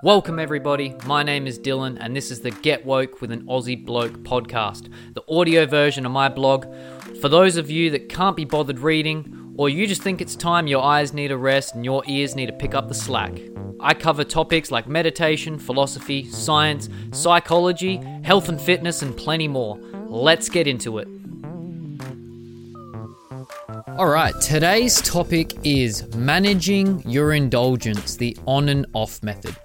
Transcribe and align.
Welcome, 0.00 0.38
everybody. 0.38 0.94
My 1.06 1.24
name 1.24 1.48
is 1.48 1.58
Dylan, 1.58 1.98
and 2.00 2.14
this 2.14 2.30
is 2.30 2.38
the 2.38 2.52
Get 2.52 2.86
Woke 2.86 3.20
with 3.20 3.32
an 3.32 3.42
Aussie 3.46 3.84
Bloke 3.84 4.12
podcast, 4.18 4.88
the 5.14 5.24
audio 5.28 5.66
version 5.66 6.06
of 6.06 6.12
my 6.12 6.28
blog. 6.28 6.66
For 7.20 7.28
those 7.28 7.56
of 7.56 7.68
you 7.68 7.90
that 7.90 8.08
can't 8.08 8.36
be 8.36 8.44
bothered 8.44 8.78
reading, 8.78 9.54
or 9.56 9.68
you 9.68 9.88
just 9.88 10.02
think 10.02 10.20
it's 10.20 10.36
time 10.36 10.68
your 10.68 10.84
eyes 10.84 11.12
need 11.12 11.32
a 11.32 11.36
rest 11.36 11.74
and 11.74 11.84
your 11.84 12.04
ears 12.06 12.36
need 12.36 12.46
to 12.46 12.52
pick 12.52 12.76
up 12.76 12.86
the 12.86 12.94
slack. 12.94 13.40
I 13.80 13.92
cover 13.92 14.22
topics 14.22 14.70
like 14.70 14.86
meditation, 14.86 15.58
philosophy, 15.58 16.30
science, 16.30 16.88
psychology, 17.10 17.96
health 18.22 18.48
and 18.48 18.60
fitness, 18.60 19.02
and 19.02 19.16
plenty 19.16 19.48
more. 19.48 19.80
Let's 20.06 20.48
get 20.48 20.68
into 20.68 20.98
it. 20.98 21.08
All 23.96 24.06
right, 24.06 24.40
today's 24.40 25.02
topic 25.02 25.54
is 25.64 26.14
managing 26.14 27.02
your 27.04 27.32
indulgence, 27.32 28.14
the 28.14 28.36
on 28.46 28.68
and 28.68 28.86
off 28.92 29.20
method. 29.24 29.56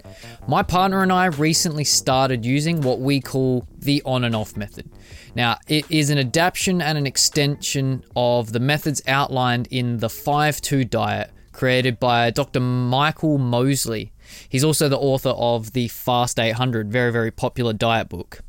My 0.46 0.62
partner 0.62 1.02
and 1.02 1.10
I 1.10 1.26
recently 1.26 1.84
started 1.84 2.44
using 2.44 2.82
what 2.82 3.00
we 3.00 3.18
call 3.18 3.66
the 3.78 4.02
on 4.04 4.24
and 4.24 4.36
off 4.36 4.58
method. 4.58 4.90
Now, 5.34 5.56
it 5.68 5.90
is 5.90 6.10
an 6.10 6.18
adaptation 6.18 6.82
and 6.82 6.98
an 6.98 7.06
extension 7.06 8.04
of 8.14 8.52
the 8.52 8.60
methods 8.60 9.00
outlined 9.08 9.68
in 9.70 9.98
the 9.98 10.10
5 10.10 10.60
2 10.60 10.84
diet 10.84 11.30
created 11.52 11.98
by 11.98 12.28
Dr. 12.30 12.60
Michael 12.60 13.38
Mosley. 13.38 14.12
He's 14.46 14.64
also 14.64 14.90
the 14.90 14.98
author 14.98 15.30
of 15.30 15.72
the 15.72 15.88
Fast 15.88 16.38
800, 16.38 16.92
very, 16.92 17.10
very 17.10 17.30
popular 17.30 17.72
diet 17.72 18.10
book. 18.10 18.40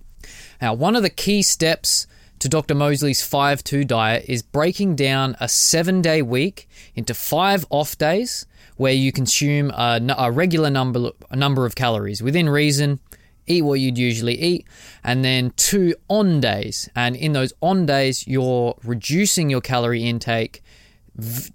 Now, 0.61 0.73
one 0.73 0.97
of 0.97 1.01
the 1.01 1.09
key 1.09 1.41
steps 1.43 2.07
to 2.39 2.49
Dr. 2.49 2.75
Mosley's 2.75 3.25
5 3.25 3.63
2 3.63 3.83
diet 3.83 4.25
is 4.27 4.41
breaking 4.41 4.95
down 4.95 5.35
a 5.39 5.47
seven 5.47 6.01
day 6.01 6.21
week 6.21 6.67
into 6.95 7.13
five 7.13 7.65
off 7.69 7.97
days 7.97 8.45
where 8.77 8.93
you 8.93 9.11
consume 9.11 9.71
a, 9.71 10.01
a 10.17 10.31
regular 10.31 10.69
number, 10.69 11.11
a 11.29 11.35
number 11.35 11.65
of 11.65 11.75
calories 11.75 12.21
within 12.21 12.49
reason. 12.49 12.99
Eat 13.47 13.61
what 13.61 13.79
you'd 13.79 13.97
usually 13.97 14.41
eat, 14.41 14.65
and 15.03 15.23
then 15.23 15.51
two 15.55 15.93
on 16.07 16.41
days. 16.41 16.89
And 16.95 17.15
in 17.15 17.33
those 17.33 17.53
on 17.61 17.85
days, 17.85 18.27
you're 18.27 18.75
reducing 18.83 19.51
your 19.51 19.61
calorie 19.61 20.03
intake 20.03 20.63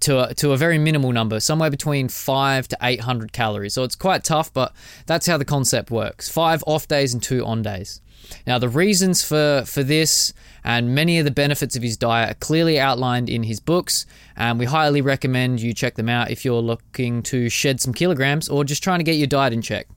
to 0.00 0.30
a, 0.30 0.34
to 0.34 0.53
a 0.53 0.56
very 0.56 0.78
minimal 0.78 1.12
number, 1.12 1.41
somewhere 1.41 1.70
between 1.70 2.08
five 2.08 2.69
to 2.69 2.78
eight 2.83 3.00
hundred 3.00 3.33
calories. 3.33 3.75
So 3.75 3.84
it's 3.84 3.97
quite 3.97 4.25
tough, 4.25 4.53
but 4.53 4.72
that's 5.06 5.27
how 5.27 5.36
the 5.36 5.44
concept 5.44 5.91
works: 5.91 6.28
five 6.28 6.64
off 6.66 6.89
days 6.89 7.12
and 7.12 7.22
two 7.22 7.44
on 7.44 7.62
days. 7.62 8.00
Now, 8.47 8.58
the 8.58 8.69
reasons 8.69 9.25
for, 9.25 9.64
for 9.66 9.83
this 9.83 10.33
and 10.62 10.94
many 10.94 11.19
of 11.19 11.25
the 11.25 11.31
benefits 11.31 11.75
of 11.75 11.83
his 11.83 11.97
diet 11.97 12.31
are 12.31 12.34
clearly 12.34 12.78
outlined 12.78 13.28
in 13.31 13.42
his 13.42 13.61
books, 13.61 14.06
and 14.36 14.58
we 14.58 14.66
highly 14.66 15.00
recommend 15.00 15.61
you 15.61 15.72
check 15.72 15.94
them 15.94 16.08
out 16.08 16.31
if 16.31 16.44
you're 16.44 16.61
looking 16.61 17.22
to 17.25 17.48
shed 17.48 17.81
some 17.81 17.94
kilograms 17.94 18.48
or 18.48 18.64
just 18.64 18.83
trying 18.83 18.98
to 18.98 19.05
get 19.05 19.16
your 19.16 19.27
diet 19.27 19.53
in 19.53 19.62
check. 19.62 19.88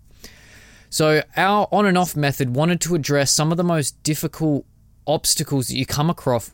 So, 0.89 1.23
our 1.35 1.67
on 1.71 1.85
and 1.85 1.97
off 1.97 2.15
method 2.15 2.55
wanted 2.55 2.79
to 2.81 2.95
address 2.95 3.31
some 3.31 3.51
of 3.51 3.57
the 3.57 3.63
most 3.63 4.01
difficult 4.03 4.65
obstacles 5.05 5.67
that 5.67 5.75
you 5.75 5.85
come 5.85 6.09
across 6.09 6.51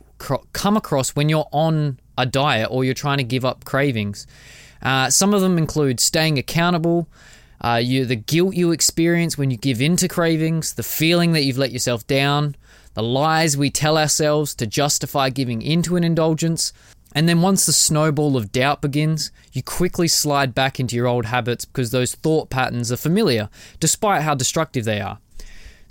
come 0.52 0.76
across 0.76 1.10
when 1.10 1.30
you're 1.30 1.48
on 1.50 1.98
a 2.20 2.26
diet 2.26 2.68
or 2.70 2.84
you're 2.84 2.94
trying 2.94 3.18
to 3.18 3.24
give 3.24 3.44
up 3.44 3.64
cravings. 3.64 4.26
Uh, 4.82 5.10
some 5.10 5.34
of 5.34 5.40
them 5.40 5.58
include 5.58 6.00
staying 6.00 6.38
accountable, 6.38 7.08
uh, 7.62 7.80
you, 7.82 8.06
the 8.06 8.16
guilt 8.16 8.54
you 8.54 8.72
experience 8.72 9.36
when 9.36 9.50
you 9.50 9.56
give 9.56 9.82
in 9.82 9.96
to 9.96 10.08
cravings, 10.08 10.74
the 10.74 10.82
feeling 10.82 11.32
that 11.32 11.42
you've 11.42 11.58
let 11.58 11.72
yourself 11.72 12.06
down, 12.06 12.56
the 12.94 13.02
lies 13.02 13.56
we 13.56 13.70
tell 13.70 13.98
ourselves 13.98 14.54
to 14.54 14.66
justify 14.66 15.28
giving 15.28 15.60
into 15.60 15.96
an 15.96 16.04
indulgence. 16.04 16.72
And 17.12 17.28
then 17.28 17.42
once 17.42 17.66
the 17.66 17.72
snowball 17.72 18.36
of 18.36 18.52
doubt 18.52 18.80
begins, 18.80 19.30
you 19.52 19.62
quickly 19.62 20.08
slide 20.08 20.54
back 20.54 20.80
into 20.80 20.96
your 20.96 21.06
old 21.06 21.26
habits 21.26 21.64
because 21.64 21.90
those 21.90 22.14
thought 22.14 22.50
patterns 22.50 22.90
are 22.90 22.96
familiar, 22.96 23.50
despite 23.78 24.22
how 24.22 24.34
destructive 24.34 24.84
they 24.84 25.00
are. 25.00 25.18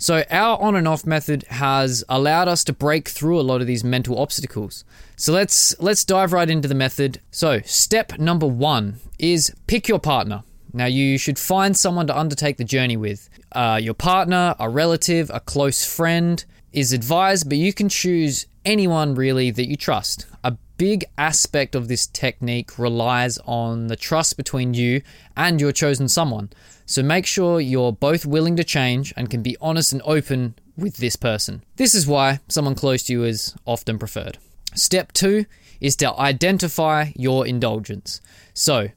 So, 0.02 0.24
our 0.30 0.58
on 0.58 0.76
and 0.76 0.88
off 0.88 1.04
method 1.04 1.44
has 1.50 2.02
allowed 2.08 2.48
us 2.48 2.64
to 2.64 2.72
break 2.72 3.06
through 3.06 3.38
a 3.38 3.42
lot 3.42 3.60
of 3.60 3.66
these 3.66 3.84
mental 3.84 4.18
obstacles. 4.18 4.82
So, 5.16 5.30
let's, 5.34 5.78
let's 5.78 6.06
dive 6.06 6.32
right 6.32 6.48
into 6.48 6.68
the 6.68 6.74
method. 6.74 7.20
So, 7.30 7.60
step 7.66 8.18
number 8.18 8.46
one 8.46 8.96
is 9.18 9.54
pick 9.66 9.88
your 9.88 9.98
partner. 9.98 10.42
Now, 10.72 10.86
you 10.86 11.18
should 11.18 11.38
find 11.38 11.76
someone 11.76 12.06
to 12.06 12.18
undertake 12.18 12.56
the 12.56 12.64
journey 12.64 12.96
with. 12.96 13.28
Uh, 13.52 13.78
your 13.82 13.92
partner, 13.92 14.54
a 14.58 14.70
relative, 14.70 15.30
a 15.34 15.40
close 15.40 15.84
friend 15.84 16.42
is 16.72 16.94
advised, 16.94 17.50
but 17.50 17.58
you 17.58 17.74
can 17.74 17.90
choose 17.90 18.46
anyone 18.64 19.14
really 19.14 19.50
that 19.50 19.68
you 19.68 19.76
trust. 19.76 20.24
A 20.42 20.56
big 20.78 21.04
aspect 21.18 21.74
of 21.74 21.88
this 21.88 22.06
technique 22.06 22.78
relies 22.78 23.36
on 23.44 23.88
the 23.88 23.96
trust 23.96 24.38
between 24.38 24.72
you 24.72 25.02
and 25.36 25.60
your 25.60 25.72
chosen 25.72 26.08
someone. 26.08 26.48
So 26.90 27.04
make 27.04 27.24
sure 27.24 27.60
you're 27.60 27.92
both 27.92 28.26
willing 28.26 28.56
to 28.56 28.64
change 28.64 29.14
and 29.16 29.30
can 29.30 29.42
be 29.42 29.56
honest 29.60 29.92
and 29.92 30.02
open 30.04 30.56
with 30.76 30.96
this 30.96 31.14
person. 31.14 31.62
This 31.76 31.94
is 31.94 32.04
why 32.04 32.40
someone 32.48 32.74
close 32.74 33.04
to 33.04 33.12
you 33.12 33.22
is 33.22 33.54
often 33.64 33.96
preferred. 33.96 34.38
Step 34.74 35.12
two 35.12 35.46
is 35.80 35.94
to 35.96 36.12
identify 36.18 37.12
your 37.14 37.46
indulgence. 37.46 38.20
So, 38.54 38.88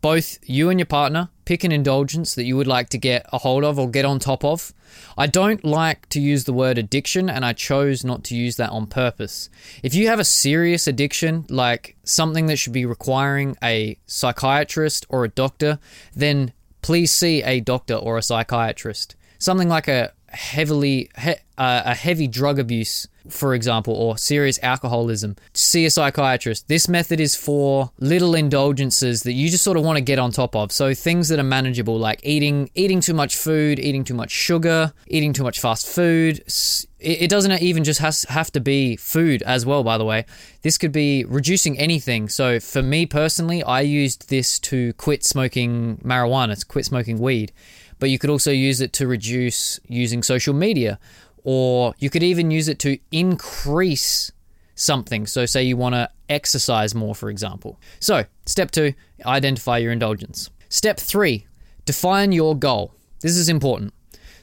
both 0.00 0.40
you 0.42 0.70
and 0.70 0.80
your 0.80 0.86
partner 0.86 1.28
pick 1.44 1.62
an 1.62 1.70
indulgence 1.70 2.34
that 2.34 2.46
you 2.46 2.56
would 2.56 2.66
like 2.66 2.88
to 2.88 2.98
get 2.98 3.24
a 3.32 3.38
hold 3.38 3.62
of 3.62 3.78
or 3.78 3.88
get 3.88 4.04
on 4.04 4.18
top 4.18 4.44
of. 4.44 4.72
I 5.16 5.28
don't 5.28 5.64
like 5.64 6.08
to 6.08 6.20
use 6.20 6.44
the 6.44 6.52
word 6.52 6.78
addiction, 6.78 7.30
and 7.30 7.44
I 7.44 7.52
chose 7.52 8.04
not 8.04 8.24
to 8.24 8.34
use 8.34 8.56
that 8.56 8.70
on 8.70 8.88
purpose. 8.88 9.50
If 9.84 9.94
you 9.94 10.08
have 10.08 10.18
a 10.18 10.24
serious 10.24 10.88
addiction, 10.88 11.46
like 11.48 11.94
something 12.02 12.46
that 12.46 12.56
should 12.56 12.72
be 12.72 12.86
requiring 12.86 13.56
a 13.62 13.98
psychiatrist 14.06 15.06
or 15.08 15.24
a 15.24 15.28
doctor, 15.28 15.78
then 16.12 16.52
please 16.86 17.10
see 17.10 17.42
a 17.42 17.58
doctor 17.58 17.94
or 17.94 18.16
a 18.16 18.22
psychiatrist. 18.22 19.16
Something 19.40 19.68
like 19.68 19.88
a 19.88 20.12
heavily 20.28 21.10
he, 21.18 21.32
uh, 21.58 21.82
a 21.84 21.96
heavy 21.96 22.28
drug 22.28 22.60
abuse 22.60 23.08
for 23.28 23.54
example 23.54 23.94
or 23.94 24.18
serious 24.18 24.58
alcoholism 24.62 25.36
see 25.54 25.84
a 25.86 25.90
psychiatrist. 25.90 26.68
This 26.68 26.88
method 26.88 27.20
is 27.20 27.34
for 27.36 27.90
little 27.98 28.34
indulgences 28.34 29.22
that 29.22 29.32
you 29.32 29.48
just 29.48 29.64
sort 29.64 29.76
of 29.76 29.84
want 29.84 29.96
to 29.96 30.02
get 30.02 30.18
on 30.18 30.30
top 30.30 30.54
of. 30.54 30.72
So 30.72 30.94
things 30.94 31.28
that 31.28 31.38
are 31.38 31.44
manageable 31.44 31.98
like 31.98 32.20
eating 32.22 32.70
eating 32.74 33.00
too 33.00 33.14
much 33.14 33.36
food 33.36 33.78
eating 33.78 34.04
too 34.04 34.14
much 34.14 34.30
sugar 34.30 34.92
eating 35.06 35.32
too 35.32 35.42
much 35.42 35.60
fast 35.60 35.86
food. 35.86 36.42
It 36.98 37.28
doesn't 37.28 37.52
even 37.60 37.84
just 37.84 38.00
has, 38.00 38.24
have 38.24 38.50
to 38.52 38.60
be 38.60 38.96
food 38.96 39.42
as 39.42 39.66
well 39.66 39.84
by 39.84 39.98
the 39.98 40.04
way. 40.04 40.24
This 40.62 40.78
could 40.78 40.92
be 40.92 41.24
reducing 41.24 41.78
anything. 41.78 42.28
So 42.28 42.60
for 42.60 42.82
me 42.82 43.06
personally 43.06 43.62
i 43.62 43.80
used 43.80 44.30
this 44.30 44.58
to 44.60 44.92
quit 44.94 45.24
smoking 45.24 45.98
marijuana 45.98 46.58
to 46.58 46.66
quit 46.66 46.84
smoking 46.84 47.18
weed. 47.18 47.52
But 47.98 48.10
you 48.10 48.18
could 48.18 48.30
also 48.30 48.50
use 48.50 48.80
it 48.80 48.92
to 48.94 49.06
reduce 49.06 49.80
using 49.88 50.22
social 50.22 50.54
media, 50.54 50.98
or 51.46 51.94
you 52.00 52.10
could 52.10 52.24
even 52.24 52.50
use 52.50 52.66
it 52.66 52.80
to 52.80 52.98
increase 53.12 54.32
something. 54.74 55.28
So, 55.28 55.46
say 55.46 55.62
you 55.62 55.76
want 55.76 55.94
to 55.94 56.10
exercise 56.28 56.92
more, 56.92 57.14
for 57.14 57.30
example. 57.30 57.78
So, 58.00 58.24
step 58.46 58.72
two, 58.72 58.94
identify 59.24 59.78
your 59.78 59.92
indulgence. 59.92 60.50
Step 60.68 60.98
three, 60.98 61.46
define 61.84 62.32
your 62.32 62.58
goal. 62.58 62.94
This 63.20 63.36
is 63.36 63.48
important. 63.48 63.94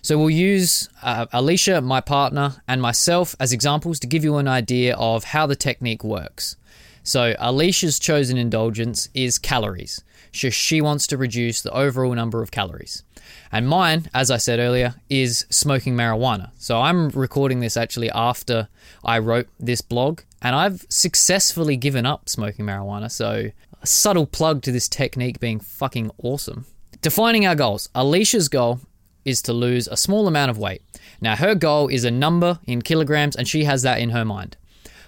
So, 0.02 0.18
we'll 0.18 0.30
use 0.30 0.88
uh, 1.02 1.26
Alicia, 1.34 1.82
my 1.82 2.00
partner, 2.00 2.64
and 2.70 2.82
myself 2.82 3.36
as 3.38 3.52
examples 3.52 4.00
to 4.00 4.08
give 4.08 4.24
you 4.24 4.38
an 4.38 4.48
idea 4.48 4.96
of 4.96 5.26
how 5.26 5.46
the 5.46 5.58
technique 5.58 6.06
works. 6.06 6.56
So, 7.04 7.36
Alicia's 7.38 8.00
chosen 8.00 8.38
indulgence 8.38 9.10
is 9.14 9.38
calories. 9.38 10.02
So, 10.34 10.50
she 10.50 10.82
wants 10.82 11.08
to 11.08 11.18
reduce 11.18 11.62
the 11.62 11.72
overall 11.72 12.14
number 12.14 12.42
of 12.42 12.52
calories. 12.52 13.04
And 13.52 13.68
mine, 13.68 14.10
as 14.14 14.32
I 14.32 14.38
said 14.38 14.60
earlier, 14.60 14.96
is 15.10 15.46
smoking 15.50 15.96
marijuana. 15.96 16.52
So 16.58 16.82
I'm 16.82 17.10
recording 17.10 17.60
this 17.60 17.78
actually 17.78 18.10
after 18.12 18.68
I 19.04 19.20
wrote 19.20 19.48
this 19.60 19.82
blog, 19.82 20.22
and 20.42 20.56
I've 20.56 20.86
successfully 20.90 21.78
given 21.78 22.06
up 22.06 22.30
smoking 22.30 22.66
marijuana. 22.66 23.12
So 23.12 23.52
a 23.82 23.88
subtle 23.88 24.26
plug 24.26 24.62
to 24.64 24.72
this 24.72 24.88
technique 24.88 25.40
being 25.40 25.60
fucking 25.60 26.12
awesome. 26.22 26.66
Defining 27.02 27.46
our 27.46 27.56
goals. 27.56 27.90
Alicia's 27.94 28.50
goal 28.50 28.80
is 29.26 29.42
to 29.44 29.54
lose 29.54 29.88
a 29.88 29.98
small 29.98 30.28
amount 30.28 30.52
of 30.52 30.58
weight. 30.58 30.82
Now, 31.22 31.36
her 31.36 31.56
goal 31.56 31.88
is 31.88 32.04
a 32.04 32.12
number 32.12 32.60
in 32.66 32.82
kilograms, 32.82 33.36
and 33.36 33.48
she 33.48 33.66
has 33.66 33.82
that 33.84 34.00
in 34.00 34.10
her 34.10 34.26
mind. 34.26 34.58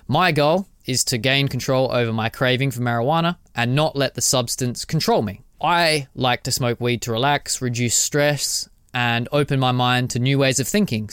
My 0.08 0.32
goal 0.32 0.68
is 0.86 1.04
to 1.06 1.18
gain 1.18 1.48
control 1.48 1.92
over 1.92 2.14
my 2.14 2.30
craving 2.30 2.72
for 2.72 2.82
marijuana 2.82 3.38
and 3.56 3.76
not 3.76 3.96
let 3.96 4.16
the 4.16 4.22
substance 4.22 4.86
control 4.86 5.22
me. 5.22 5.42
I 5.62 6.08
like 6.16 6.44
to 6.44 6.52
smoke 6.52 6.80
weed 6.80 7.02
to 7.04 7.12
relax, 7.12 7.62
reduce 7.62 7.96
stress, 7.96 8.70
and 8.94 9.28
open 9.32 9.60
my 9.60 9.72
mind 9.72 10.10
to 10.12 10.20
new 10.20 10.38
ways 10.38 10.60
of 10.60 10.68
thinking. 10.68 11.10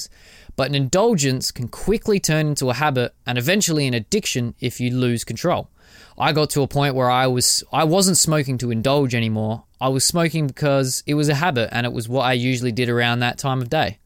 But 0.56 0.68
an 0.68 0.74
indulgence 0.74 1.50
can 1.50 1.68
quickly 1.68 2.20
turn 2.20 2.48
into 2.48 2.70
a 2.70 2.74
habit 2.74 3.14
and 3.26 3.38
eventually 3.38 3.86
an 3.86 3.94
addiction 3.94 4.54
if 4.60 4.80
you 4.80 4.90
lose 4.90 5.24
control. 5.24 5.70
I 6.18 6.32
got 6.32 6.50
to 6.50 6.62
a 6.62 6.68
point 6.68 6.94
where 6.94 7.10
I 7.10 7.26
was 7.26 7.64
I 7.72 7.84
wasn't 7.84 8.18
smoking 8.18 8.58
to 8.58 8.70
indulge 8.70 9.14
anymore. 9.14 9.64
I 9.80 9.88
was 9.88 10.04
smoking 10.04 10.46
because 10.46 11.02
it 11.06 11.14
was 11.14 11.28
a 11.28 11.34
habit 11.34 11.70
and 11.72 11.86
it 11.86 11.92
was 11.92 12.08
what 12.08 12.22
I 12.22 12.34
usually 12.34 12.72
did 12.72 12.88
around 12.88 13.20
that 13.20 13.38
time 13.38 13.62
of 13.62 13.70
day. 13.70 13.98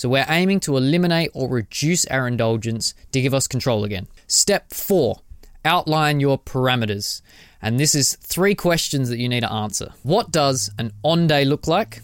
So 0.00 0.08
we're 0.08 0.24
aiming 0.28 0.60
to 0.60 0.76
eliminate 0.76 1.30
or 1.34 1.48
reduce 1.48 2.06
our 2.06 2.26
indulgence 2.26 2.94
to 3.12 3.20
give 3.20 3.34
us 3.34 3.46
control 3.46 3.84
again. 3.84 4.08
Step 4.26 4.72
4. 4.72 5.20
Outline 5.64 6.20
your 6.20 6.38
parameters. 6.38 7.20
And 7.60 7.78
this 7.78 7.94
is 7.94 8.16
three 8.16 8.54
questions 8.54 9.10
that 9.10 9.18
you 9.18 9.28
need 9.28 9.42
to 9.42 9.52
answer. 9.52 9.92
What 10.02 10.30
does 10.30 10.70
an 10.78 10.92
on 11.02 11.26
day 11.26 11.44
look 11.44 11.66
like? 11.66 12.00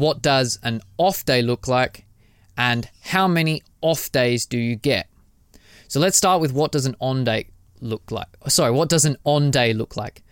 what 0.00 0.22
does 0.22 0.58
an 0.62 0.80
off 0.96 1.26
day 1.26 1.42
look 1.42 1.68
like, 1.68 2.06
and 2.56 2.88
how 3.02 3.28
many 3.28 3.62
off 3.82 4.10
days 4.10 4.46
do 4.46 4.56
you 4.56 4.74
get? 4.74 5.06
So 5.88 6.00
let's 6.00 6.16
start 6.16 6.40
with 6.40 6.54
what 6.54 6.72
does 6.72 6.86
an 6.86 6.96
on 7.00 7.22
day 7.22 7.48
look 7.82 8.10
like? 8.10 8.28
Sorry, 8.48 8.70
what 8.70 8.88
does 8.88 9.04
an 9.04 9.18
on 9.24 9.50
day 9.50 9.74
look 9.74 9.98
like? 9.98 10.22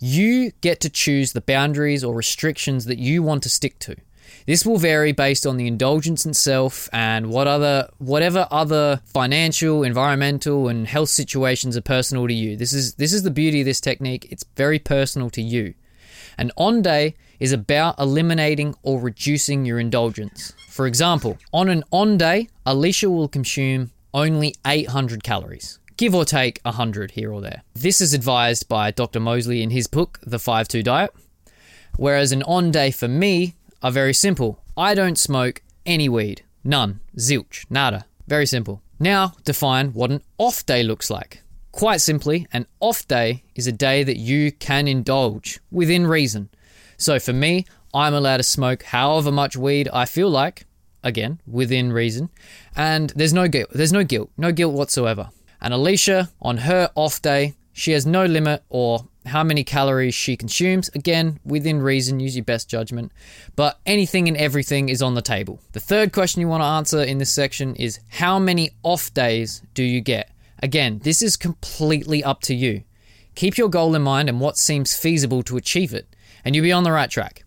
You 0.00 0.52
get 0.62 0.80
to 0.80 0.88
choose 0.88 1.32
the 1.32 1.42
boundaries 1.42 2.02
or 2.02 2.14
restrictions 2.14 2.86
that 2.86 2.98
you 2.98 3.22
want 3.22 3.42
to 3.42 3.50
stick 3.50 3.78
to. 3.80 3.96
This 4.46 4.64
will 4.64 4.78
vary 4.78 5.12
based 5.12 5.46
on 5.46 5.56
the 5.56 5.66
indulgence 5.66 6.24
itself 6.24 6.88
and 6.92 7.30
what 7.30 7.46
other 7.46 7.90
whatever 7.98 8.46
other 8.50 9.00
financial, 9.04 9.82
environmental 9.82 10.68
and 10.68 10.86
health 10.86 11.10
situations 11.10 11.76
are 11.76 11.82
personal 11.82 12.26
to 12.26 12.34
you. 12.34 12.56
This 12.56 12.72
is 12.72 12.94
this 12.94 13.12
is 13.12 13.22
the 13.22 13.30
beauty 13.30 13.60
of 13.60 13.66
this 13.66 13.80
technique. 13.80 14.26
It's 14.30 14.44
very 14.56 14.78
personal 14.78 15.30
to 15.30 15.42
you. 15.42 15.74
An 16.38 16.52
on 16.56 16.82
day 16.82 17.14
is 17.40 17.52
about 17.52 17.98
eliminating 17.98 18.74
or 18.82 19.00
reducing 19.00 19.64
your 19.64 19.78
indulgence. 19.78 20.54
For 20.68 20.86
example, 20.86 21.38
on 21.52 21.68
an 21.68 21.84
on 21.90 22.16
day, 22.16 22.48
Alicia 22.64 23.10
will 23.10 23.28
consume 23.28 23.90
only 24.14 24.54
800 24.66 25.22
calories, 25.22 25.78
give 25.96 26.14
or 26.14 26.24
take 26.24 26.60
100 26.62 27.12
here 27.12 27.32
or 27.32 27.40
there. 27.40 27.62
This 27.74 28.00
is 28.00 28.14
advised 28.14 28.68
by 28.68 28.90
Dr. 28.90 29.20
Mosley 29.20 29.62
in 29.62 29.70
his 29.70 29.86
book, 29.86 30.20
The 30.24 30.38
5 30.38 30.68
2 30.68 30.82
Diet. 30.82 31.12
Whereas 31.96 32.30
an 32.30 32.42
on 32.44 32.70
day 32.70 32.90
for 32.92 33.08
me 33.08 33.54
are 33.82 33.90
very 33.90 34.14
simple. 34.14 34.60
I 34.76 34.94
don't 34.94 35.18
smoke 35.18 35.62
any 35.86 36.08
weed. 36.08 36.42
None. 36.64 37.00
Zilch. 37.16 37.64
Nada. 37.70 38.06
Very 38.26 38.46
simple. 38.46 38.82
Now, 38.98 39.34
define 39.44 39.92
what 39.92 40.10
an 40.10 40.22
off 40.38 40.66
day 40.66 40.82
looks 40.82 41.10
like. 41.10 41.42
Quite 41.70 42.00
simply, 42.00 42.46
an 42.52 42.66
off 42.80 43.06
day 43.06 43.44
is 43.54 43.66
a 43.66 43.72
day 43.72 44.02
that 44.02 44.16
you 44.16 44.50
can 44.50 44.88
indulge 44.88 45.60
within 45.70 46.06
reason. 46.06 46.48
So 46.96 47.20
for 47.20 47.32
me, 47.32 47.64
I'm 47.94 48.14
allowed 48.14 48.38
to 48.38 48.42
smoke 48.42 48.82
however 48.82 49.30
much 49.30 49.56
weed 49.56 49.88
I 49.92 50.04
feel 50.04 50.28
like, 50.28 50.66
again, 51.04 51.40
within 51.46 51.92
reason, 51.92 52.30
and 52.76 53.10
there's 53.10 53.32
no 53.32 53.46
guilt. 53.46 53.70
There's 53.72 53.92
no 53.92 54.02
guilt, 54.02 54.30
no 54.36 54.50
guilt 54.50 54.74
whatsoever. 54.74 55.30
And 55.60 55.72
Alicia, 55.72 56.30
on 56.42 56.58
her 56.58 56.90
off 56.96 57.22
day, 57.22 57.54
she 57.72 57.92
has 57.92 58.04
no 58.04 58.24
limit 58.26 58.64
or 58.68 59.06
how 59.28 59.44
many 59.44 59.64
calories 59.64 60.14
she 60.14 60.36
consumes. 60.36 60.88
Again, 60.90 61.40
within 61.44 61.80
reason, 61.80 62.20
use 62.20 62.36
your 62.36 62.44
best 62.44 62.68
judgment. 62.68 63.12
But 63.56 63.78
anything 63.86 64.28
and 64.28 64.36
everything 64.36 64.88
is 64.88 65.02
on 65.02 65.14
the 65.14 65.22
table. 65.22 65.60
The 65.72 65.80
third 65.80 66.12
question 66.12 66.40
you 66.40 66.48
want 66.48 66.62
to 66.62 66.66
answer 66.66 67.02
in 67.02 67.18
this 67.18 67.32
section 67.32 67.76
is 67.76 68.00
how 68.08 68.38
many 68.38 68.70
off 68.82 69.14
days 69.14 69.62
do 69.74 69.82
you 69.82 70.00
get? 70.00 70.30
Again, 70.62 71.00
this 71.04 71.22
is 71.22 71.36
completely 71.36 72.24
up 72.24 72.40
to 72.42 72.54
you. 72.54 72.82
Keep 73.34 73.56
your 73.56 73.68
goal 73.68 73.94
in 73.94 74.02
mind 74.02 74.28
and 74.28 74.40
what 74.40 74.56
seems 74.56 74.96
feasible 74.96 75.44
to 75.44 75.56
achieve 75.56 75.94
it, 75.94 76.16
and 76.44 76.56
you'll 76.56 76.64
be 76.64 76.72
on 76.72 76.82
the 76.82 76.90
right 76.90 77.08
track. 77.08 77.44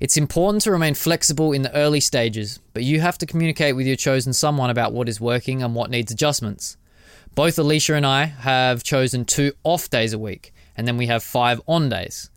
It's 0.00 0.16
important 0.16 0.64
to 0.64 0.72
remain 0.72 0.94
flexible 0.94 1.52
in 1.52 1.62
the 1.62 1.72
early 1.76 2.00
stages, 2.00 2.58
but 2.74 2.82
you 2.82 3.00
have 3.00 3.18
to 3.18 3.26
communicate 3.26 3.76
with 3.76 3.86
your 3.86 3.94
chosen 3.94 4.32
someone 4.32 4.68
about 4.68 4.92
what 4.92 5.08
is 5.08 5.20
working 5.20 5.62
and 5.62 5.76
what 5.76 5.90
needs 5.90 6.10
adjustments. 6.10 6.76
Both 7.36 7.56
Alicia 7.56 7.94
and 7.94 8.04
I 8.04 8.24
have 8.24 8.82
chosen 8.82 9.24
two 9.24 9.52
off 9.62 9.88
days 9.88 10.12
a 10.12 10.18
week, 10.18 10.52
and 10.76 10.86
then 10.86 10.96
we 10.96 11.06
have 11.06 11.22
five 11.22 11.60
on 11.66 11.88
days. 11.88 12.30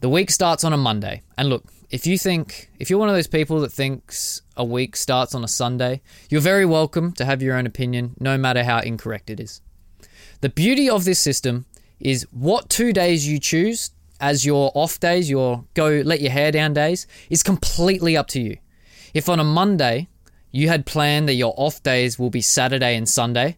The 0.00 0.08
week 0.08 0.30
starts 0.30 0.64
on 0.64 0.72
a 0.72 0.76
Monday. 0.76 1.22
And 1.36 1.48
look, 1.48 1.64
if 1.90 2.06
you 2.06 2.16
think, 2.16 2.70
if 2.78 2.88
you're 2.88 2.98
one 2.98 3.08
of 3.08 3.14
those 3.14 3.26
people 3.26 3.60
that 3.60 3.72
thinks 3.72 4.42
a 4.56 4.64
week 4.64 4.96
starts 4.96 5.34
on 5.34 5.44
a 5.44 5.48
Sunday, 5.48 6.00
you're 6.30 6.40
very 6.40 6.64
welcome 6.64 7.12
to 7.12 7.24
have 7.24 7.42
your 7.42 7.56
own 7.56 7.66
opinion, 7.66 8.14
no 8.20 8.38
matter 8.38 8.64
how 8.64 8.78
incorrect 8.78 9.28
it 9.28 9.40
is. 9.40 9.60
The 10.40 10.48
beauty 10.48 10.88
of 10.88 11.04
this 11.04 11.18
system 11.18 11.66
is 11.98 12.26
what 12.30 12.70
two 12.70 12.92
days 12.92 13.28
you 13.28 13.38
choose 13.38 13.90
as 14.20 14.46
your 14.46 14.70
off 14.74 15.00
days, 15.00 15.28
your 15.28 15.64
go 15.74 16.02
let 16.04 16.20
your 16.20 16.30
hair 16.30 16.52
down 16.52 16.74
days, 16.74 17.06
is 17.28 17.42
completely 17.42 18.16
up 18.16 18.28
to 18.28 18.40
you. 18.40 18.56
If 19.12 19.28
on 19.28 19.40
a 19.40 19.44
Monday 19.44 20.08
you 20.52 20.68
had 20.68 20.86
planned 20.86 21.28
that 21.28 21.34
your 21.34 21.54
off 21.56 21.82
days 21.82 22.18
will 22.18 22.30
be 22.30 22.40
Saturday 22.40 22.96
and 22.96 23.08
Sunday, 23.08 23.56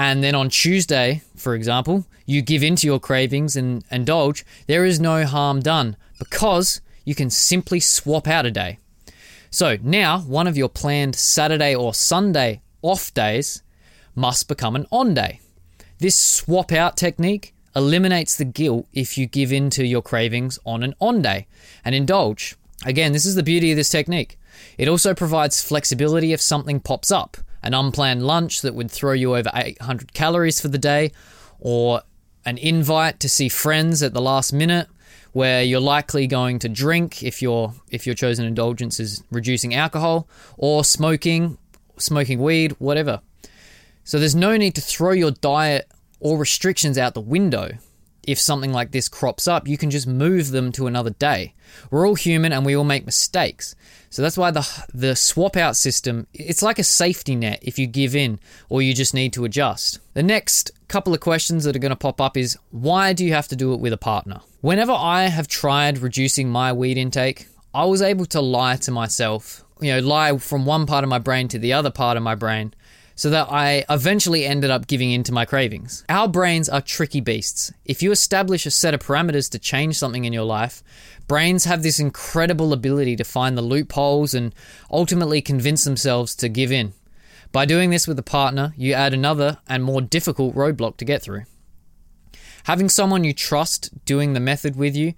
and 0.00 0.24
then 0.24 0.34
on 0.34 0.48
Tuesday, 0.48 1.20
for 1.36 1.54
example, 1.54 2.06
you 2.24 2.40
give 2.40 2.62
in 2.62 2.74
to 2.76 2.86
your 2.86 2.98
cravings 2.98 3.54
and 3.54 3.84
indulge, 3.90 4.46
there 4.66 4.86
is 4.86 4.98
no 4.98 5.26
harm 5.26 5.60
done 5.60 5.94
because 6.18 6.80
you 7.04 7.14
can 7.14 7.28
simply 7.28 7.80
swap 7.80 8.26
out 8.26 8.46
a 8.46 8.50
day. 8.50 8.78
So 9.50 9.76
now, 9.82 10.20
one 10.20 10.46
of 10.46 10.56
your 10.56 10.70
planned 10.70 11.16
Saturday 11.16 11.74
or 11.74 11.92
Sunday 11.92 12.62
off 12.80 13.12
days 13.12 13.62
must 14.14 14.48
become 14.48 14.74
an 14.74 14.86
on 14.90 15.12
day. 15.12 15.40
This 15.98 16.18
swap 16.18 16.72
out 16.72 16.96
technique 16.96 17.54
eliminates 17.76 18.36
the 18.36 18.46
guilt 18.46 18.86
if 18.94 19.18
you 19.18 19.26
give 19.26 19.52
in 19.52 19.68
to 19.68 19.84
your 19.84 20.00
cravings 20.00 20.58
on 20.64 20.82
an 20.82 20.94
on 20.98 21.20
day 21.20 21.46
and 21.84 21.94
indulge. 21.94 22.56
Again, 22.86 23.12
this 23.12 23.26
is 23.26 23.34
the 23.34 23.42
beauty 23.42 23.70
of 23.70 23.76
this 23.76 23.90
technique. 23.90 24.38
It 24.78 24.88
also 24.88 25.12
provides 25.12 25.62
flexibility 25.62 26.32
if 26.32 26.40
something 26.40 26.80
pops 26.80 27.12
up 27.12 27.36
an 27.62 27.74
unplanned 27.74 28.26
lunch 28.26 28.62
that 28.62 28.74
would 28.74 28.90
throw 28.90 29.12
you 29.12 29.36
over 29.36 29.50
800 29.54 30.12
calories 30.12 30.60
for 30.60 30.68
the 30.68 30.78
day, 30.78 31.12
or 31.58 32.02
an 32.44 32.58
invite 32.58 33.20
to 33.20 33.28
see 33.28 33.48
friends 33.48 34.02
at 34.02 34.14
the 34.14 34.20
last 34.20 34.52
minute 34.52 34.88
where 35.32 35.62
you're 35.62 35.80
likely 35.80 36.26
going 36.26 36.58
to 36.58 36.68
drink 36.68 37.22
if 37.22 37.40
your 37.40 37.74
if 37.90 38.06
your 38.06 38.14
chosen 38.14 38.44
indulgence 38.44 38.98
is 38.98 39.22
reducing 39.30 39.74
alcohol 39.74 40.28
or 40.56 40.82
smoking, 40.84 41.58
smoking 41.96 42.40
weed, 42.40 42.72
whatever. 42.78 43.20
So 44.04 44.18
there's 44.18 44.34
no 44.34 44.56
need 44.56 44.74
to 44.74 44.80
throw 44.80 45.12
your 45.12 45.30
diet 45.30 45.88
or 46.18 46.38
restrictions 46.38 46.98
out 46.98 47.14
the 47.14 47.20
window 47.20 47.70
if 48.24 48.38
something 48.38 48.72
like 48.72 48.90
this 48.90 49.08
crops 49.08 49.48
up, 49.48 49.66
you 49.66 49.78
can 49.78 49.90
just 49.90 50.06
move 50.06 50.50
them 50.50 50.72
to 50.72 50.86
another 50.86 51.10
day. 51.10 51.54
We're 51.90 52.06
all 52.06 52.14
human 52.14 52.52
and 52.52 52.64
we 52.66 52.76
all 52.76 52.84
make 52.84 53.06
mistakes. 53.06 53.74
So 54.10 54.22
that's 54.22 54.36
why 54.36 54.50
the 54.50 54.66
the 54.92 55.14
swap 55.14 55.56
out 55.56 55.76
system 55.76 56.26
it's 56.34 56.62
like 56.62 56.80
a 56.80 56.84
safety 56.84 57.36
net 57.36 57.60
if 57.62 57.78
you 57.78 57.86
give 57.86 58.16
in 58.16 58.40
or 58.68 58.82
you 58.82 58.92
just 58.92 59.14
need 59.14 59.32
to 59.34 59.44
adjust. 59.44 60.00
The 60.14 60.22
next 60.22 60.72
couple 60.88 61.14
of 61.14 61.20
questions 61.20 61.64
that 61.64 61.76
are 61.76 61.80
going 61.80 61.90
to 61.90 61.96
pop 61.96 62.20
up 62.20 62.36
is 62.36 62.58
why 62.70 63.12
do 63.12 63.24
you 63.24 63.32
have 63.32 63.48
to 63.48 63.56
do 63.56 63.72
it 63.72 63.80
with 63.80 63.92
a 63.92 63.96
partner? 63.96 64.40
Whenever 64.60 64.92
I 64.92 65.24
have 65.28 65.46
tried 65.46 65.98
reducing 65.98 66.50
my 66.50 66.72
weed 66.72 66.98
intake, 66.98 67.46
I 67.72 67.84
was 67.84 68.02
able 68.02 68.26
to 68.26 68.40
lie 68.40 68.76
to 68.76 68.90
myself, 68.90 69.64
you 69.80 69.92
know, 69.92 70.00
lie 70.00 70.36
from 70.38 70.66
one 70.66 70.86
part 70.86 71.04
of 71.04 71.10
my 71.10 71.20
brain 71.20 71.46
to 71.48 71.58
the 71.58 71.72
other 71.72 71.90
part 71.90 72.16
of 72.16 72.22
my 72.24 72.34
brain 72.34 72.74
so 73.20 73.28
that 73.28 73.52
I 73.52 73.84
eventually 73.90 74.46
ended 74.46 74.70
up 74.70 74.86
giving 74.86 75.10
in 75.10 75.24
to 75.24 75.32
my 75.32 75.44
cravings. 75.44 76.06
Our 76.08 76.26
brains 76.26 76.70
are 76.70 76.80
tricky 76.80 77.20
beasts. 77.20 77.70
If 77.84 78.02
you 78.02 78.12
establish 78.12 78.64
a 78.64 78.70
set 78.70 78.94
of 78.94 79.00
parameters 79.00 79.50
to 79.50 79.58
change 79.58 79.98
something 79.98 80.24
in 80.24 80.32
your 80.32 80.46
life, 80.46 80.82
brains 81.28 81.66
have 81.66 81.82
this 81.82 82.00
incredible 82.00 82.72
ability 82.72 83.16
to 83.16 83.24
find 83.24 83.58
the 83.58 83.62
loopholes 83.62 84.32
and 84.32 84.54
ultimately 84.90 85.42
convince 85.42 85.84
themselves 85.84 86.34
to 86.36 86.48
give 86.48 86.72
in. 86.72 86.94
By 87.52 87.66
doing 87.66 87.90
this 87.90 88.08
with 88.08 88.18
a 88.18 88.22
partner, 88.22 88.72
you 88.74 88.94
add 88.94 89.12
another 89.12 89.58
and 89.68 89.84
more 89.84 90.00
difficult 90.00 90.54
roadblock 90.54 90.96
to 90.96 91.04
get 91.04 91.20
through. 91.20 91.42
Having 92.64 92.88
someone 92.88 93.24
you 93.24 93.34
trust 93.34 93.90
doing 94.06 94.32
the 94.32 94.40
method 94.40 94.76
with 94.76 94.96
you 94.96 95.12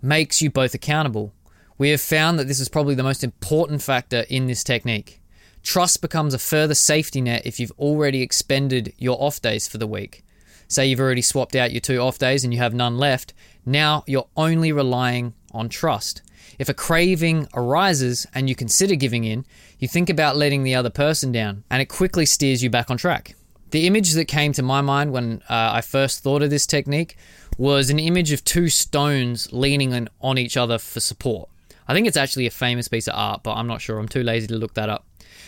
makes 0.00 0.40
you 0.40 0.48
both 0.48 0.72
accountable. 0.72 1.34
We 1.76 1.90
have 1.90 2.00
found 2.00 2.38
that 2.38 2.48
this 2.48 2.58
is 2.58 2.70
probably 2.70 2.94
the 2.94 3.02
most 3.02 3.22
important 3.22 3.82
factor 3.82 4.24
in 4.30 4.46
this 4.46 4.64
technique. 4.64 5.20
Trust 5.64 6.02
becomes 6.02 6.34
a 6.34 6.38
further 6.38 6.74
safety 6.74 7.22
net 7.22 7.46
if 7.46 7.58
you've 7.58 7.72
already 7.78 8.20
expended 8.20 8.92
your 8.98 9.20
off 9.20 9.40
days 9.40 9.66
for 9.66 9.78
the 9.78 9.86
week. 9.86 10.22
Say 10.68 10.86
you've 10.86 11.00
already 11.00 11.22
swapped 11.22 11.56
out 11.56 11.72
your 11.72 11.80
two 11.80 11.98
off 11.98 12.18
days 12.18 12.44
and 12.44 12.52
you 12.52 12.60
have 12.60 12.74
none 12.74 12.98
left. 12.98 13.32
Now 13.64 14.04
you're 14.06 14.28
only 14.36 14.72
relying 14.72 15.32
on 15.52 15.70
trust. 15.70 16.20
If 16.58 16.68
a 16.68 16.74
craving 16.74 17.48
arises 17.54 18.26
and 18.34 18.48
you 18.48 18.54
consider 18.54 18.94
giving 18.94 19.24
in, 19.24 19.46
you 19.78 19.88
think 19.88 20.10
about 20.10 20.36
letting 20.36 20.64
the 20.64 20.74
other 20.74 20.90
person 20.90 21.32
down 21.32 21.64
and 21.70 21.80
it 21.80 21.86
quickly 21.86 22.26
steers 22.26 22.62
you 22.62 22.68
back 22.68 22.90
on 22.90 22.98
track. 22.98 23.34
The 23.70 23.86
image 23.86 24.12
that 24.12 24.26
came 24.26 24.52
to 24.52 24.62
my 24.62 24.82
mind 24.82 25.12
when 25.12 25.42
uh, 25.48 25.70
I 25.72 25.80
first 25.80 26.22
thought 26.22 26.42
of 26.42 26.50
this 26.50 26.66
technique 26.66 27.16
was 27.56 27.88
an 27.88 27.98
image 27.98 28.32
of 28.32 28.44
two 28.44 28.68
stones 28.68 29.50
leaning 29.52 30.08
on 30.20 30.38
each 30.38 30.58
other 30.58 30.78
for 30.78 31.00
support. 31.00 31.48
I 31.88 31.94
think 31.94 32.06
it's 32.06 32.16
actually 32.16 32.46
a 32.46 32.50
famous 32.50 32.86
piece 32.86 33.08
of 33.08 33.14
art, 33.16 33.42
but 33.42 33.54
I'm 33.54 33.66
not 33.66 33.80
sure. 33.80 33.98
I'm 33.98 34.08
too 34.08 34.22
lazy 34.22 34.46
to 34.48 34.56
look 34.56 34.74
that 34.74 34.88
up. 34.88 35.04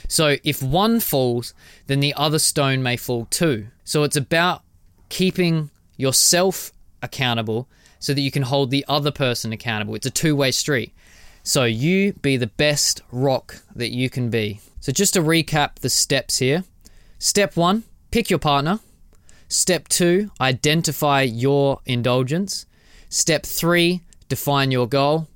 So 0.08 0.36
if 0.44 0.62
one 0.62 1.00
falls, 1.00 1.54
then 1.86 2.00
the 2.00 2.14
other 2.14 2.38
stone 2.38 2.82
may 2.82 2.96
fall 2.96 3.26
too. 3.26 3.68
So 3.84 4.02
it's 4.04 4.16
about 4.16 4.62
keeping 5.08 5.70
yourself 5.96 6.72
accountable 7.02 7.68
so 7.98 8.14
that 8.14 8.20
you 8.20 8.30
can 8.30 8.42
hold 8.42 8.70
the 8.70 8.84
other 8.88 9.10
person 9.10 9.52
accountable. 9.52 9.94
It's 9.94 10.06
a 10.06 10.10
two 10.10 10.36
way 10.36 10.50
street. 10.50 10.92
So 11.42 11.64
you 11.64 12.12
be 12.14 12.36
the 12.36 12.46
best 12.46 13.02
rock 13.10 13.62
that 13.74 13.90
you 13.90 14.10
can 14.10 14.30
be. 14.30 14.60
So 14.80 14.92
just 14.92 15.14
to 15.14 15.20
recap 15.20 15.76
the 15.76 15.90
steps 15.90 16.38
here 16.38 16.64
step 17.18 17.56
one, 17.56 17.84
pick 18.10 18.30
your 18.30 18.38
partner. 18.38 18.80
Step 19.48 19.88
two, 19.88 20.30
identify 20.40 21.22
your 21.22 21.80
indulgence. 21.86 22.66
Step 23.08 23.46
three, 23.46 24.02
define 24.28 24.72
your 24.72 24.88
goal. 24.88 25.28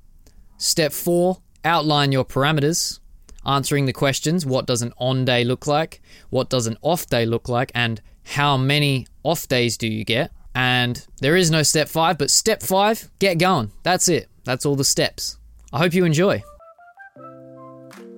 Step 0.58 0.92
four, 0.92 1.38
outline 1.64 2.10
your 2.12 2.24
parameters 2.24 2.99
answering 3.44 3.86
the 3.86 3.92
questions 3.92 4.44
what 4.44 4.66
does 4.66 4.82
an 4.82 4.92
on 4.98 5.24
day 5.24 5.44
look 5.44 5.66
like, 5.66 6.02
what 6.30 6.50
does 6.50 6.66
an 6.66 6.76
off 6.82 7.06
day 7.06 7.26
look 7.26 7.48
like, 7.48 7.70
and 7.74 8.00
how 8.24 8.56
many 8.56 9.06
off 9.22 9.48
days 9.48 9.76
do 9.76 9.88
you 9.88 10.04
get. 10.04 10.30
And 10.54 11.04
there 11.20 11.36
is 11.36 11.50
no 11.50 11.62
step 11.62 11.88
five, 11.88 12.18
but 12.18 12.30
step 12.30 12.62
five, 12.62 13.10
get 13.18 13.38
going. 13.38 13.72
That's 13.82 14.08
it. 14.08 14.28
That's 14.44 14.66
all 14.66 14.76
the 14.76 14.84
steps. 14.84 15.38
I 15.72 15.78
hope 15.78 15.94
you 15.94 16.04
enjoy. 16.04 16.42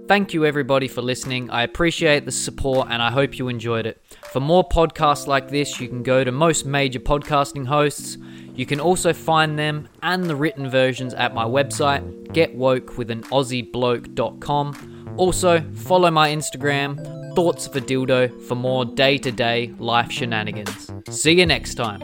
Thank 0.08 0.34
you, 0.34 0.44
everybody, 0.44 0.88
for 0.88 1.00
listening. 1.00 1.48
I 1.50 1.62
appreciate 1.62 2.26
the 2.26 2.32
support 2.32 2.88
and 2.90 3.00
I 3.00 3.10
hope 3.10 3.38
you 3.38 3.48
enjoyed 3.48 3.86
it. 3.86 4.02
For 4.30 4.40
more 4.40 4.68
podcasts 4.68 5.26
like 5.26 5.48
this, 5.48 5.80
you 5.80 5.88
can 5.88 6.02
go 6.02 6.24
to 6.24 6.32
most 6.32 6.66
major 6.66 7.00
podcasting 7.00 7.66
hosts. 7.66 8.18
You 8.54 8.66
can 8.66 8.80
also 8.80 9.12
find 9.12 9.58
them 9.58 9.88
and 10.02 10.24
the 10.24 10.36
written 10.36 10.68
versions 10.68 11.14
at 11.14 11.34
my 11.34 11.44
website, 11.44 12.26
getwokewithanaussiebloke.com. 12.28 14.91
Also, 15.16 15.60
follow 15.74 16.10
my 16.10 16.30
Instagram, 16.30 16.96
Thoughts 17.34 17.66
a 17.76 17.80
Dildo, 17.80 18.30
for 18.42 18.54
more 18.54 18.84
day 18.84 19.18
to 19.18 19.30
day 19.30 19.72
life 19.78 20.10
shenanigans. 20.10 20.90
See 21.10 21.32
you 21.32 21.46
next 21.46 21.74
time. 21.74 22.02